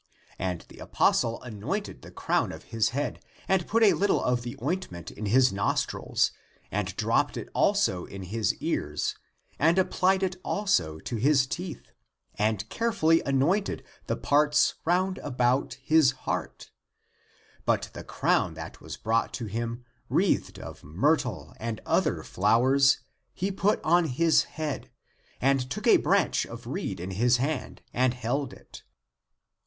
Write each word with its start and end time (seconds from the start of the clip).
And 0.39 0.61
the 0.67 0.79
apostle 0.79 1.43
anointed 1.43 2.01
the 2.01 2.09
crown 2.09 2.51
of 2.51 2.63
his 2.63 2.89
head, 2.89 3.23
and 3.47 3.67
put 3.67 3.83
a 3.83 3.93
little 3.93 4.23
of 4.23 4.41
the 4.41 4.57
ointment 4.59 5.11
in 5.11 5.27
his 5.27 5.53
nostrils, 5.53 6.31
and 6.71 6.95
dropped 6.95 7.37
it 7.37 7.49
also 7.53 8.05
in 8.05 8.23
his 8.23 8.55
ears, 8.55 9.13
and 9.59 9.77
applied 9.77 10.23
it 10.23 10.37
also 10.43 10.97
to 11.01 11.17
his 11.17 11.45
teeth, 11.45 11.91
and 12.33 12.67
carefully 12.67 13.21
anointed 13.27 13.83
the 14.07 14.17
parts 14.17 14.73
round 14.85 15.19
about 15.19 15.75
his 15.83 16.13
heart; 16.25 16.71
but 17.63 17.91
the 17.93 18.03
crown 18.03 18.55
that 18.55 18.81
was 18.81 18.97
brought 18.97 19.31
to 19.35 19.45
him, 19.45 19.85
wreathed 20.09 20.57
of 20.57 20.83
myrtle 20.83 21.53
and 21.59 21.79
other 21.85 22.23
flowers, 22.23 22.97
he 23.35 23.51
put 23.51 23.79
on 23.83 24.05
his 24.05 24.45
head, 24.45 24.89
and 25.39 25.69
took 25.69 25.85
a 25.85 25.97
branch 25.97 26.43
of 26.47 26.65
reed 26.65 26.99
in 26.99 27.11
his 27.11 27.37
hand, 27.37 27.83
and 27.93 28.15
held 28.15 28.51
it. 28.51 28.81